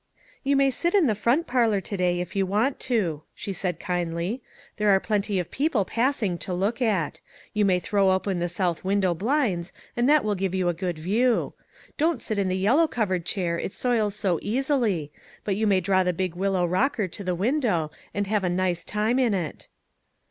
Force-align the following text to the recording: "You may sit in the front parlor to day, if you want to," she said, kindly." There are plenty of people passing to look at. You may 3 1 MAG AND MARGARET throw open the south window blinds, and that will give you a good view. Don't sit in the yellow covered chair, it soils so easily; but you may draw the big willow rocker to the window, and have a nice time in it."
"You 0.43 0.55
may 0.55 0.71
sit 0.71 0.95
in 0.95 1.05
the 1.05 1.13
front 1.13 1.45
parlor 1.45 1.79
to 1.79 1.95
day, 1.95 2.21
if 2.21 2.35
you 2.35 2.43
want 2.43 2.79
to," 2.89 3.21
she 3.35 3.53
said, 3.53 3.79
kindly." 3.79 4.41
There 4.77 4.89
are 4.89 4.99
plenty 4.99 5.37
of 5.37 5.51
people 5.51 5.85
passing 5.85 6.39
to 6.39 6.55
look 6.55 6.81
at. 6.81 7.19
You 7.53 7.65
may 7.65 7.79
3 7.79 7.99
1 8.01 8.05
MAG 8.05 8.07
AND 8.07 8.07
MARGARET 8.09 8.23
throw 8.25 8.31
open 8.31 8.39
the 8.39 8.49
south 8.49 8.83
window 8.83 9.13
blinds, 9.13 9.71
and 9.95 10.09
that 10.09 10.23
will 10.23 10.33
give 10.33 10.55
you 10.55 10.69
a 10.69 10.73
good 10.73 10.97
view. 10.97 11.53
Don't 11.99 12.23
sit 12.23 12.39
in 12.39 12.47
the 12.47 12.57
yellow 12.57 12.87
covered 12.87 13.27
chair, 13.27 13.59
it 13.59 13.75
soils 13.75 14.15
so 14.15 14.39
easily; 14.41 15.11
but 15.43 15.55
you 15.55 15.67
may 15.67 15.79
draw 15.79 16.01
the 16.01 16.13
big 16.13 16.33
willow 16.33 16.65
rocker 16.65 17.07
to 17.07 17.23
the 17.23 17.35
window, 17.35 17.91
and 18.11 18.25
have 18.25 18.43
a 18.43 18.49
nice 18.49 18.83
time 18.83 19.19
in 19.19 19.35
it." 19.35 19.67